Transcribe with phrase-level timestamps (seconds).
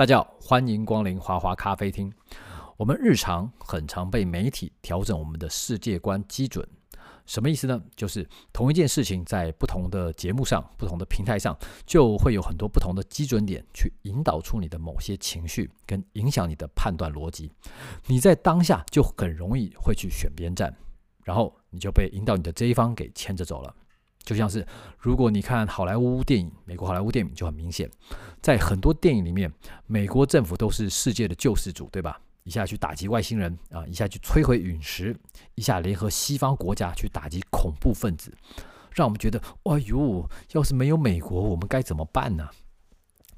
[0.00, 2.10] 大家好，欢迎光临华华咖啡厅。
[2.78, 6.66] 我们日常很常被媒体调整我们的世界观基准，
[7.26, 7.78] 什么意思呢？
[7.94, 11.54] 就是同一件事情在不同的节目上、不同的平台上，
[11.84, 17.52] 就会有很多不同的基准点去引导出你的某些情绪，跟影响你的判断逻辑。
[18.06, 20.74] 你在当下就很容易会去选边站，
[21.24, 23.76] 然后你就被引导你的这一方给牵着走了。
[24.22, 24.66] 就像是，
[24.98, 27.90] 如果你看好莱坞电影，美国好莱坞电影就很明显，
[28.40, 29.52] 在很多电影里面，
[29.86, 32.20] 美国政府都是世界的救世主，对吧？
[32.44, 35.16] 一下去打击外星人啊，一下去摧毁陨石，
[35.54, 38.32] 一下联合西方国家去打击恐怖分子，
[38.92, 42.48] 让我们觉得，哎呦，要是没有美国，我们该怎么办呢？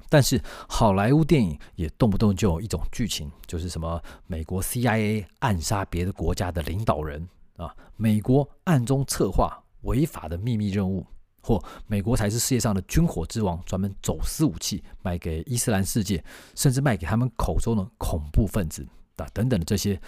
[0.09, 7.27] 但是好莱坞电影也动不动就有一种剧情，就是什么美国 CIA 暗杀别的国家的领导人
[7.57, 9.62] 啊，美国暗中策划。
[9.83, 11.05] 违法的秘密任务，
[11.41, 16.23] 或美国才是世界上的军火之王，专门走私武器卖给伊斯兰世界，
[16.55, 18.85] 甚至卖给他们口中的恐怖分子
[19.17, 19.99] 啊等等的这些。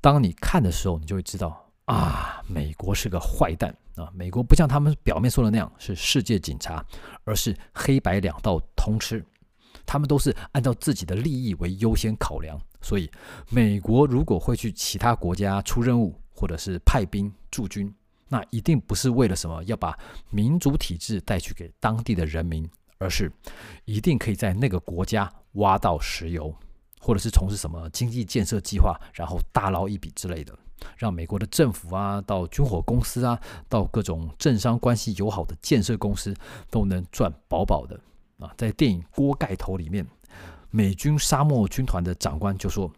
[0.00, 4.08] 当你看的时候，你就会知道啊，美国是个坏蛋啊！
[4.14, 6.84] 美国不像他们表面说的那样是世界警察，
[7.24, 9.24] 而是黑白两道通吃。
[9.84, 13.10] 他们都是按照自己的利益为优先考量，所以
[13.48, 17.92] 美国如果会去其他国家出任务，或者是派兵驻军。
[18.28, 19.98] 那一定不是为了什么要把
[20.30, 23.32] 民主体制带去给当地的人民，而是
[23.84, 26.54] 一定可以在那个国家挖到石油，
[27.00, 30.56] 或者是从事什么经济建设计划，然后大捞一笔之类的，
[30.96, 36.34] 让美国的政府啊，到军火公司啊，到各种政商关系友好的建设公司
[36.70, 37.98] 都能赚饱饱的
[38.38, 38.52] 啊！
[38.58, 40.06] 在电影《锅盖头》里面，
[40.70, 42.92] 美军沙漠军团的长官就说：“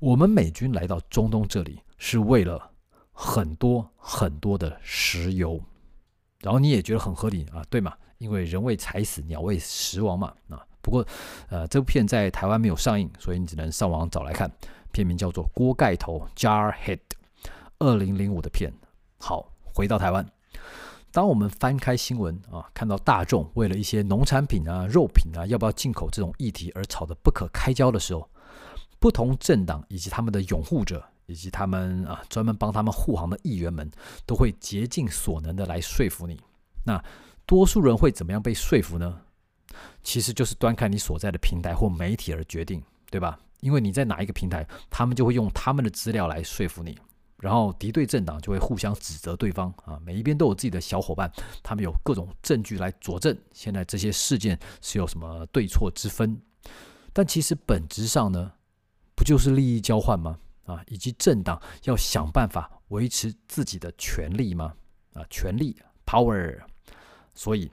[0.00, 2.70] 我们美军来到中东这里是为了。”
[3.16, 5.58] 很多很多的石油，
[6.40, 7.94] 然后你也觉得很合理啊，对吗？
[8.18, 10.66] 因为人为财死，鸟为食亡嘛啊。
[10.82, 11.06] 不过，
[11.48, 14.50] 呃，这部片在台湾没有上映，所以你只能上网找来看。
[14.92, 17.00] 片名叫做《锅盖头》（Jarhead），
[17.78, 18.72] 二零零五的片。
[19.18, 20.28] 好，回到台湾，
[21.10, 28.28] 当我们翻开新闻啊，看到大众为了一些农产品啊、肉品啊，要不要进口这种议题而吵得不可开交的时候，
[28.98, 31.02] 不同政党以及他们的拥护者。
[31.26, 33.90] 以及他们啊，专门帮他们护航的议员们，
[34.26, 36.40] 都会竭尽所能的来说服你。
[36.84, 37.02] 那
[37.46, 39.20] 多数人会怎么样被说服呢？
[40.02, 43.38] 其实就是端看你所在的平台或媒体而决定，对吧？
[43.60, 46.98] 因为你在哪一个平台，他们就会用他们的资料来说服你，
[47.38, 56.38] 然后敌对政党就会互相指责对方啊，每一边都有自己的小伙伴，他们有各种证据来佐证现在这些事件是有什么对错之分。
[57.12, 58.52] 但其实本质上呢，
[59.16, 60.38] 不就是利益交换吗？
[60.66, 64.74] 啊，以及政党要想办法维持自己的权利吗？
[65.12, 65.76] 啊，权力
[66.06, 66.60] （power）。
[67.34, 67.70] 所以，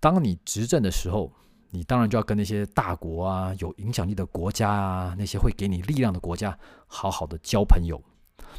[0.00, 1.32] 当你执政的时候，
[1.70, 8.02] 你当然就要跟那些大国啊、有影响力的国家啊、那些会给你力量的国家，好好的交朋友。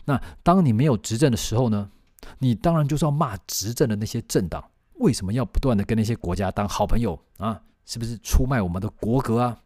[0.06, 1.92] 那当你没有执政的时候呢？
[2.40, 4.64] 你当然就是要骂执政的那些政党，
[4.96, 7.62] 为什么要不断的跟那些国家当好朋友啊？
[7.86, 9.58] 是不是出卖我们的国格啊？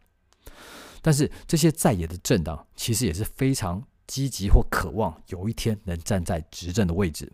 [1.02, 3.82] 但是这些在野的政党其实也是非常。
[4.08, 7.32] 积极或渴望有一天能站在执政的位置，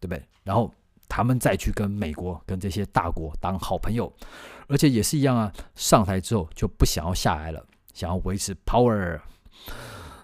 [0.00, 0.22] 对不对？
[0.44, 0.72] 然后
[1.08, 4.12] 他们再去跟美国、跟这些大国当好朋友，
[4.66, 5.52] 而且也是一样啊。
[5.74, 7.64] 上台之后就不想要下来了，
[7.94, 9.20] 想要维持 power。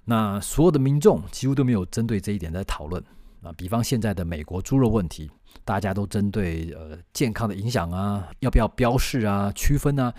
[0.05, 3.03] 那所有的民众几乎都没有针对这一点在讨论
[3.43, 3.53] 啊。
[3.57, 5.31] 比方现在的美国猪肉问题，
[5.65, 10.13] 大家都针对呃健康的影响啊，要不要标示啊、区分啊，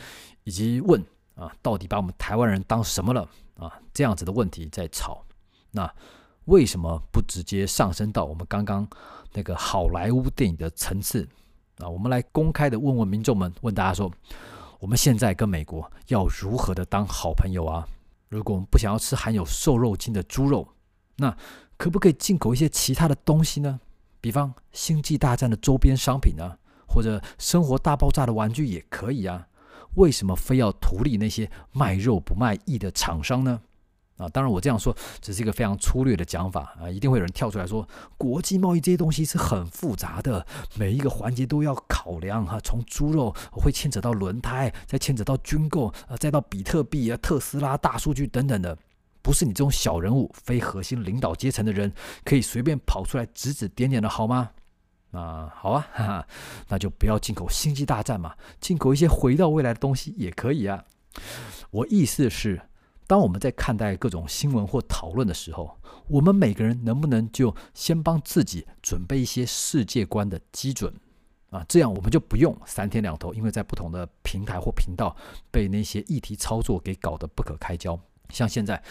[0.44, 1.04] 以及问
[1.36, 3.72] 啊，到底把我们台湾人当什么了啊？
[3.94, 5.25] 这样子的问题在吵。
[5.76, 5.94] 那
[6.46, 8.88] 为什么不直接上升到我们刚刚
[9.34, 11.28] 那个好莱坞电影的层次
[11.80, 11.90] 啊？
[11.90, 14.10] 我们来公开的问问民众们，问大家说：
[14.80, 17.86] 我们现在跟美国要如何的当好朋友啊？
[18.30, 20.68] 如果我们不想要吃含有瘦肉精的猪肉，
[21.18, 21.36] 那
[21.78, 23.80] 可不可以进口一些其他的东西呢？
[24.22, 26.58] 比方《星际大战》的周边商品啊，
[26.88, 29.48] 或者《生活大爆炸》的玩具也可以啊？
[29.96, 33.62] 为什么非要图利那些卖肉不卖艺的厂商呢？
[34.18, 37.86] 啊，当然我这样说只是一个非常粗略的讲法啊，一定会有人跳出来说，
[38.18, 48.78] 国际贸易这些东西是很复杂的，每一个环节都要考量哈，从猪肉会牵扯到轮胎，再牵扯到军购，啊，再到比特币啊、特斯拉、大数据等等的，
[49.22, 51.92] 不是你这种小人物、非核心领导阶层的人
[52.24, 54.52] 可以随便跑出来指指点点的好吗？
[55.12, 56.28] 啊，好啊，哈哈，
[56.70, 60.86] 那就不要进口星际大战嘛，进口一些回到未来的东西也可以啊。
[61.72, 62.62] 我意思是。
[63.08, 70.94] 当我们在看待各种新闻或讨论的时候，我们每个人能不能就先帮自己准备一些世界观的基准
[71.50, 75.16] 啊，这样我们就不用三天两头，因为在不同的平台或频道
[75.52, 78.00] 被那些议题操作给搞得不可开交。
[78.30, 78.82] 像现在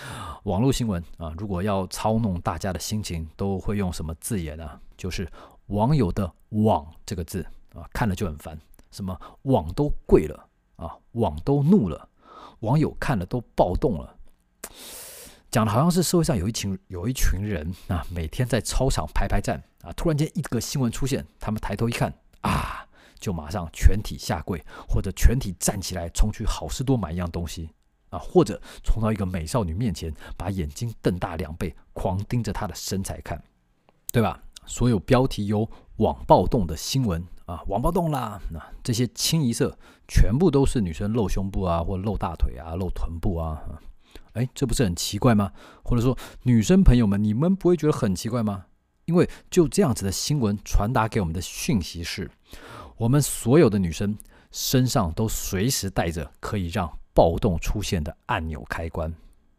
[0.45, 4.81] 网络新闻啊，如果要操弄大家的心情，都会用什么字眼呢？
[4.97, 5.29] 就是
[5.67, 7.45] 网友的“网”这个字
[7.75, 8.57] 啊，看了就很烦。
[8.93, 12.09] 什么网都跪了啊，网都怒了，
[12.65, 14.17] 网友看了都暴动了。
[15.51, 22.85] 讲的好像是社会上有一群有一群人啊，每天在操场排排站啊，突然间一个新闻出现，他们抬头一看啊，
[23.21, 27.71] 就马上全体下跪，或者全体站起来冲去好市多买一样东西
[28.11, 33.41] 啊，或者冲到一个美少女面前，把眼睛瞪大两倍，狂盯着她的身材看，
[34.11, 34.43] 对吧？
[34.67, 39.77] 所有标题有“网暴动”的新闻啊，网暴动啦，那这些清一色
[40.09, 43.63] 全部都是女生露胸部啊，或露大腿啊，露臀部啊。
[44.33, 45.53] 哎，这不是很奇怪吗？
[45.85, 48.65] 或者说，女生朋友们，你们不会觉得很奇怪吗？
[49.05, 52.31] 因为就这样子的新闻传达给我们的讯息是，
[52.97, 54.17] 我们所有的女生
[54.51, 59.15] 身上都随时带着可以让暴动出现的按钮开关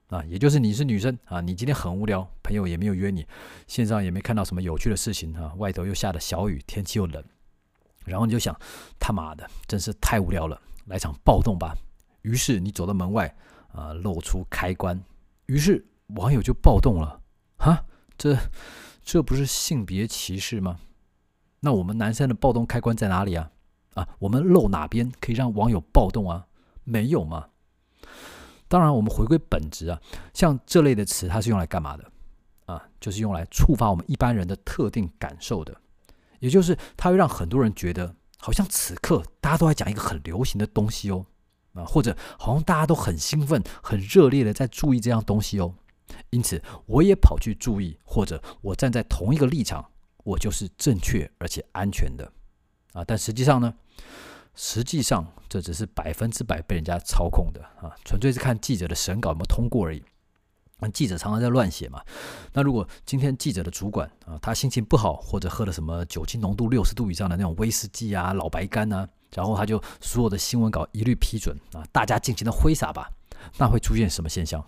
[0.08, 3.26] 啊，也就是你是女生啊，你今天很无聊，朋友也没有约你，
[3.68, 7.24] 线上也没看到什么有趣的事情啊，外头又下的小雨，天气又冷，
[8.06, 8.56] 然后你就想，
[9.00, 11.76] 他妈的，真是太无聊了，来场暴动吧。
[12.22, 13.36] 于是你走到门外。
[13.76, 13.92] 啊！
[13.92, 14.98] 露出开关，
[15.48, 15.86] 于是
[16.16, 17.22] 网友就暴动了。
[17.58, 17.86] 哈，
[18.18, 18.34] 这
[19.04, 20.80] 这不是性别歧视吗？
[21.60, 23.52] 那我们男生的暴动开关在哪里啊？
[23.96, 26.48] 啊，我们露哪边可以让网友暴动啊？
[26.86, 27.50] 没有吗？
[28.68, 30.02] 当然，我们回归本质啊，
[30.34, 32.12] 像这类的词，它是用来干嘛的？
[32.66, 35.76] 啊，就是用来触发我们一般人的特定感受的，
[36.40, 41.26] 也就是它会让很多人觉得，好像此刻大家都在讲一个很流行的东西哦。
[41.74, 45.76] 啊，或者好像大家都很兴奋、很热烈的在注意这样东西哦，
[46.30, 49.86] 因此我也跑去注意，或者我站在同一个立场，
[50.24, 52.32] 我就是正确而且安全的
[52.94, 53.04] 啊。
[53.04, 53.74] 但实际上呢，
[54.56, 60.02] 实际上这只是百分之百被人家操控的啊，纯粹是看记者的审稿有没有通过而已。
[60.80, 62.02] 那记者常常在乱写嘛。
[62.52, 69.08] 那如果今天记者的主管啊，他心情不好，或者喝了什么酒精浓度六十度以上的那种威士忌啊、老白干啊。
[69.34, 73.10] 然后他就所有的新闻稿一律批准啊，大家尽情的挥洒吧。
[73.58, 74.62] 那会出现什么现象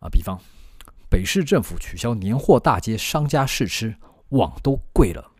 [0.00, 0.08] 啊？
[0.10, 0.38] 比方
[1.10, 3.94] 北市政府取消年货大街商家试吃，
[4.30, 5.30] 网都跪了。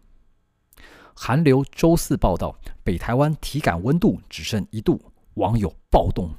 [1.19, 2.55] 韩流周四报道，
[2.85, 5.01] 北台湾体感温度只剩一度，
[5.35, 6.31] 网友暴动。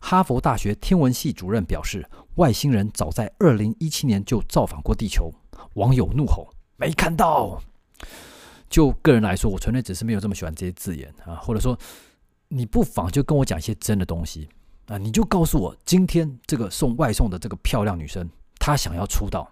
[0.00, 5.32] 哈佛大学天文系主任表示，外星人早在二零一七年就造访过地球，
[5.74, 7.62] 网友怒吼：没看到。
[8.68, 11.78] 就个人来说，我纯粹只是没有这么喜欢这些字眼啊，或者说，
[12.48, 14.48] 你不妨就跟我讲一些真的东西
[14.86, 18.28] 啊，你就告诉我，今天这个送外送的这个漂亮女生，
[18.58, 19.48] 她想要出道，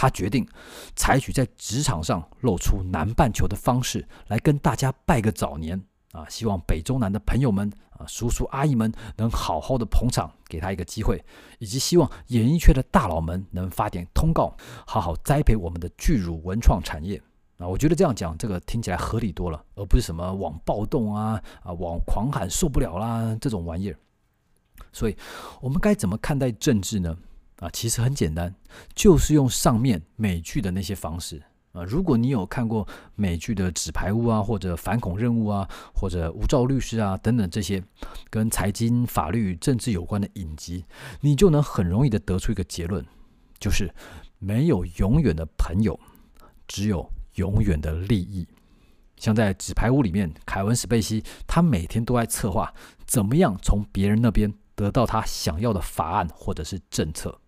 [0.00, 0.48] 他决定
[0.96, 5.78] 采取在职场上露出南半球的方式来跟大家拜个早年
[6.12, 11.22] 啊，希望北中南的朋友们啊，叔叔阿姨们能好好的捧场，给他一个机会，
[11.58, 14.56] 以及希望演艺圈的大佬们能发点通告，
[14.86, 17.22] 好好栽培我们的巨乳文创产业。
[17.58, 23.96] 啊，我觉得这样讲，这个听起来合理多了，而不是什么网暴动啊啊，网狂喊受不了啦这种玩意儿。
[24.94, 25.16] 所以，
[25.60, 27.14] 我们该怎么看待政治呢？
[27.60, 28.52] 啊，其实很简单，
[28.94, 31.40] 就是用上面美剧的那些方式
[31.72, 31.84] 啊。
[31.84, 37.80] 如果你有看过美剧的《纸牌屋》啊，或者《反恐任务》啊，或者《无照律师》啊等等这些
[38.28, 40.84] 跟财经、法律、政治有关的影集，
[41.20, 43.06] 你就能很容易的得出一个结论，
[43.60, 43.88] 就是
[44.38, 46.00] 没有永远的朋友，
[46.66, 47.08] 只有。
[47.36, 48.46] 永远的利益，
[49.16, 52.74] 像在纸牌屋里面，凯文·史贝西，他每天都在策划
[53.06, 57.39] 怎么样从别人那边得到他想要的法案或者是政策，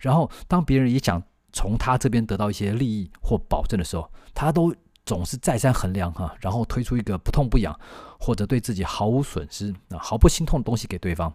[0.00, 1.22] 然后当别人也想
[1.52, 4.74] 从他这边得到一些利益或保证的时候，他都
[5.04, 7.78] 总是再三衡量哈，然后推出一个不痛不痒
[8.18, 11.32] 或者对自己毫无损失啊、毫不心痛的东西给对方，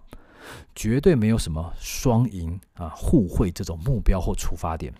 [0.75, 4.93] 绝对没有什么双赢啊、互惠这种目标或出发点，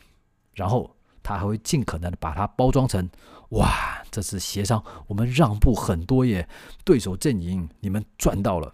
[0.54, 0.90] 然后。
[1.24, 3.06] 他还会尽可能的把它包装成，
[3.50, 6.48] 哇，这次协商我们让步很多耶，
[6.86, 8.74] 对手阵营你们赚到了。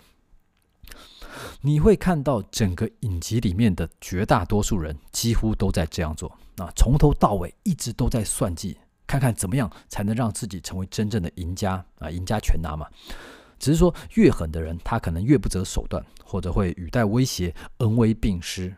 [1.66, 6.28] 你会看到整个影集里面的绝大多数人几乎都在这样做，
[6.58, 8.78] 啊，从头到尾一直都在算计，
[9.08, 12.86] 看看怎么样才能让自己成为真正的赢家啊，赢家全拿嘛。
[13.58, 18.76] 只是说越狠的人，他可能越不择手段，或者会语带威胁，恩威并施。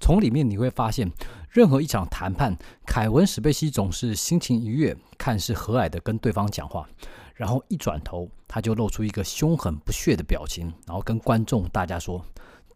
[0.00, 1.08] 从里面你会发现，
[1.48, 6.88] 任何一场谈判，凯文·史贝西总是心情愉悦、看似和蔼的跟对方讲话，
[7.34, 12.24] 然后一转头，他就露出一个凶狠不屑的表情，然后跟观众大家说：“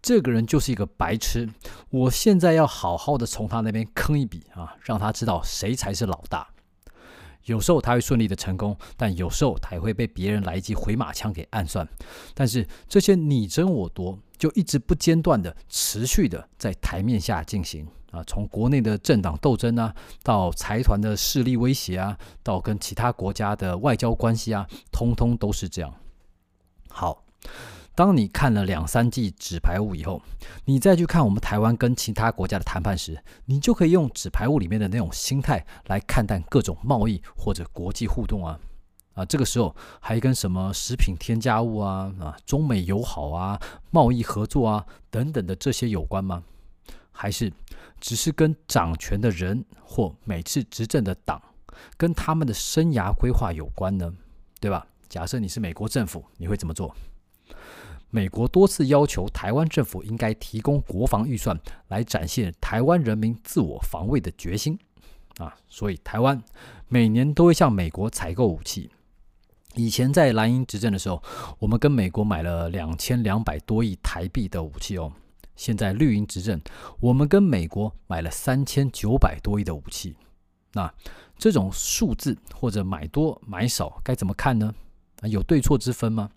[0.03, 1.49] 这个人就是一个白痴，
[1.91, 6.49] 我现在要好好的从他那边坑一笔啊，让他知道谁才是老大。”
[7.45, 11.89] 有时候他会顺利的成功，但有时候他也会被别人来一记回马枪给暗算。
[12.35, 25.95] 但是这些你争我夺就一直不间断的、持续的在台面下进行啊，从国内的政党斗争啊，到财团的势力威胁啊，到跟其他国家的外交关系啊，通通都是这样。
[26.89, 27.25] 好。
[27.95, 30.23] 当你看了两三季纸牌屋以后，
[30.67, 38.61] 你再去看我们台湾跟其他国家的谈判时，你就可以用纸牌屋里面的那种心态来看待各种贸易或者国际互动啊
[39.15, 43.61] 啊，这个时候还跟什么食品添加物啊啊，中美友好啊，
[43.91, 46.45] 贸易合作啊等等的这些有关吗？
[47.11, 47.53] 还是
[48.01, 51.41] 只是跟掌权的人或每次执政的党
[51.97, 54.13] 跟他们的生涯规划有关呢？
[54.61, 54.87] 对吧？
[55.09, 56.95] 假设你是美国政府，你会怎么做？
[58.11, 64.79] 美国多次要求台湾政府应该提供国防预算，来展现台湾人民自我防卫的决心。
[65.39, 66.43] 啊，所以台湾
[66.89, 68.91] 每年都会向美国采购武器。
[69.75, 71.23] 以前在蓝营执政的时候，
[71.59, 75.13] 我们跟美国买了两千两百多亿台币的武器哦。
[75.59, 76.59] 现在绿营执政，
[77.01, 80.17] 我们跟美国买了三千九百多亿的武器。
[80.73, 80.95] 那
[81.37, 84.73] 这种数字或者买多买少该怎么看呢？
[85.21, 86.31] 啊，有对错之分吗？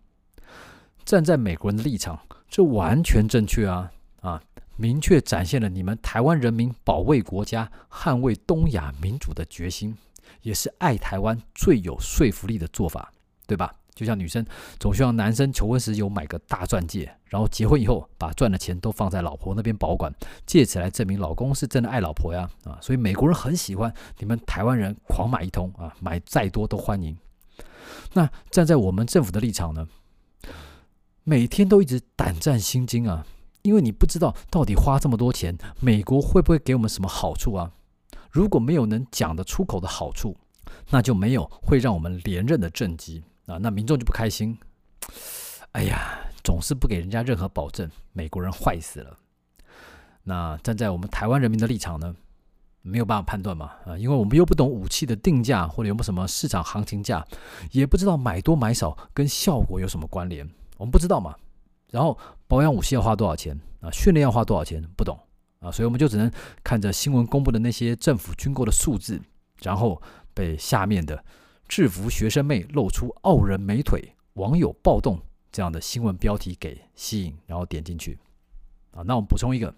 [1.05, 3.91] 站在美国人的立场，这完全正确啊！
[4.21, 4.41] 啊，
[4.75, 9.95] 明确展现了你们台湾人民保卫国家、捍卫东亚民主的决心，
[10.41, 13.13] 也是爱台湾最有说服力的做法，
[13.45, 13.75] 对吧？
[13.93, 14.45] 就像女生
[14.79, 20.11] 总希望男生求婚时有买个大钻戒，然后结婚以后把赚的钱都放在老婆那边保管，
[20.45, 22.49] 借此来证明老公是真的爱老婆呀！
[22.63, 27.15] 啊，所以美国人很喜欢你们台湾人狂买一通啊，买再多都欢迎。
[28.13, 29.87] 那站在我们政府的立场呢？
[31.23, 33.25] 每天都一直胆战心惊啊，
[33.61, 37.71] 因为你不知道到底花这么多钱，美国会不会给我们什么好处啊？
[38.31, 40.35] 如果没有能讲得出口的好处，
[40.89, 44.57] 那就没有会让我们连任的政绩啊，那民众就不开心。
[45.73, 49.17] 哎呀，总是不给人家任何保证，美国人坏死了。
[50.23, 52.15] 那站在我们台湾人民的立场呢，
[52.81, 57.25] 没有办法判断嘛啊，因为我们又不懂武器的定价或者有没有什么市场行情价，
[57.71, 60.47] 也不知道买多买少跟效果有什么关联。
[60.77, 61.35] 我们不知道嘛，
[61.89, 62.17] 然后
[62.47, 63.89] 保养武器要花多少钱啊？
[63.91, 64.81] 训练要花多少钱？
[64.95, 65.19] 不懂
[65.59, 66.31] 啊，所以我们就只能
[66.63, 69.21] 看着新闻公布的那些政府军购的数字，
[69.61, 70.01] 然后
[70.33, 71.23] 被下面的
[71.71, 75.17] 制服学生妹露出傲人美腿、网友暴动
[75.53, 78.19] 这样的新闻标题给吸引，然后点进去
[78.91, 79.01] 啊。
[79.03, 79.73] 那我们补充一个，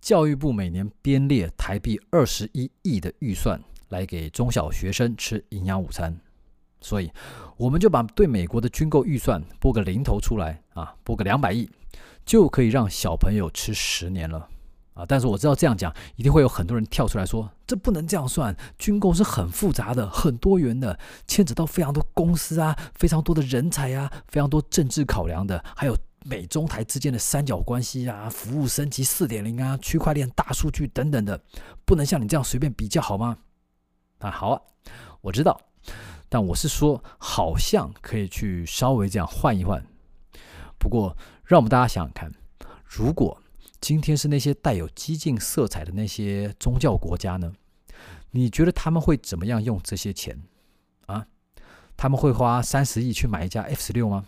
[0.00, 6.18] 教育部每年编列台币二十一亿的预算来给中小学生吃营养午餐。
[6.80, 7.08] 所以，
[7.56, 11.70] 我们就把对美国的军购预算拨个零头出来啊，拨个两百亿，
[12.26, 14.48] 就可以让小朋友吃十年了
[14.98, 15.06] 啊！
[15.06, 31.40] 但是我知道这样讲，一定会有很多人跳出来说，这不能这样算，军购是很复杂的、很多元的，牵扯到非常多公司啊、非常多的人才啊、非常多政治考量的，还有美中台之间的三角关系啊、服务升级四点零啊、区块链、大数据等等的，
[31.84, 33.38] 不能像你这样随便比较好吗？
[34.18, 34.60] 啊，好啊，
[35.20, 35.60] 我知道。
[36.28, 39.82] 但我是说，好像可以去稍微这样换一换。
[40.76, 42.30] 不过，让我们大家想想看，
[42.84, 43.40] 如果
[43.80, 47.52] 今天是那些带有激进色彩的那些宗教国家呢？
[48.30, 50.42] 你觉得他们会怎么样用这些钱？
[51.06, 51.26] 啊，
[51.96, 54.26] 他们会花三十亿去买一架 F 十六吗？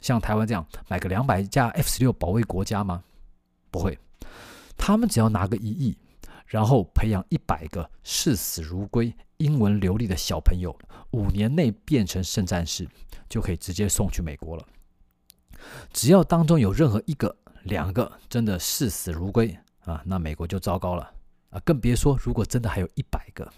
[0.00, 3.02] 像台湾这样买个两百架 F 十六保卫国家吗？
[3.70, 3.98] 不会，
[4.76, 5.96] 他们只要拿个一亿。
[6.46, 10.76] 然后培养一百个视死如归、英文流利的小朋友，
[11.12, 12.88] 五年内变成圣战士，
[13.28, 14.66] 就可以直接送去美国了。
[15.92, 17.36] 只要当中有任何一个、
[17.70, 21.10] 两个真的视死如归啊，那美国就糟糕了
[21.48, 21.58] 啊！
[21.64, 23.50] 更别说如果真的还有一百个。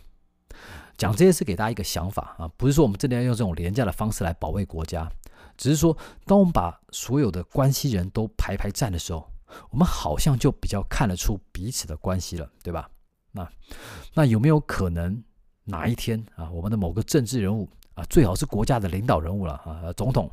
[0.97, 5.11] 讲这些是给大家一个想法啊，不是说我们真的要用这种廉价的方式来保卫国家，
[5.57, 9.29] 只是说当我们把所有的关系人都排排站的时候。
[9.69, 12.89] 我们好像就比较看得出彼此的关系了，对吧？
[13.33, 13.47] 那
[14.15, 15.23] 那有没有可能
[15.65, 20.31] 哪一天啊，我们的某个政治人物啊，最好是国家的领导人物了啊，总统，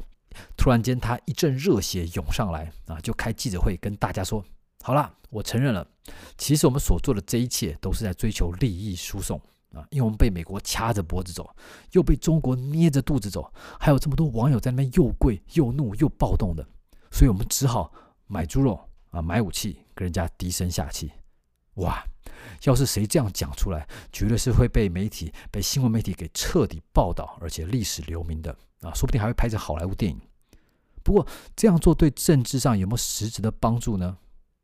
[0.58, 4.44] 突然间他一阵热血涌上来啊，就开记者会跟大家说：
[4.82, 5.88] 好了，我承认了，
[6.38, 9.40] 其实我们所做的这一切都是在追求利益输送
[9.74, 11.50] 啊，因为我们被美国掐着脖子走，
[11.92, 16.68] 又被中国捏着肚子走，还有这么多网友在那边又跪又怒又暴动的，
[17.12, 17.92] 所以我们只好
[18.28, 18.80] 买猪肉。
[19.12, 21.12] 啊，买武器跟人家低声下气，
[21.78, 22.06] 哇！
[22.66, 28.94] 要是谁这样讲出来，绝对是会被媒体、被新闻媒体给彻底报道，而且历史留名的啊！
[28.94, 30.20] 说不定还会拍成好莱坞电影。
[31.04, 34.18] 不过这样做对政治上有没有实质的帮助呢？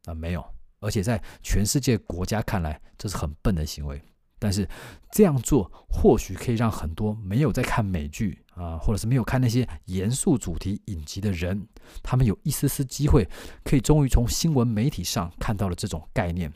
[0.06, 0.46] 啊，没有，
[0.80, 4.02] 而且在全世界国家看来，这是很笨的行为。
[4.38, 4.68] 但是
[5.12, 11.68] 这样做或许可以让很多没有在看美剧啊，或者是没有看那些严肃主题影集的人，
[12.04, 13.28] 他们有一丝丝机会，
[13.64, 16.52] 可以终于从新闻媒体上看到了这种概念。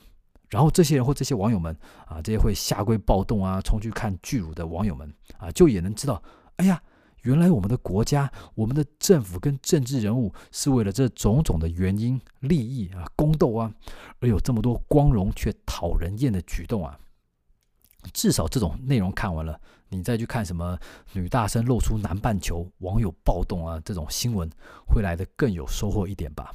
[0.49, 1.75] 然后这些人或这些网友们
[2.05, 6.21] 啊，这些会下跪暴动啊，冲去看巨乳的网友们啊，就也能知道，
[6.57, 6.79] 哎呀，
[7.23, 13.73] 原来我们的国家、我们的政府跟政治人物是为了这种种的原因、利益啊、宫斗啊，
[14.19, 16.97] 而有这么多光荣却讨人厌的举动啊。
[18.13, 19.59] 至少这种内容看完了，
[19.89, 20.79] 你再去看什么
[21.11, 24.49] 女大生露出南半球、网友暴动啊这种新闻，
[24.88, 26.53] 会来的更有收获一点吧。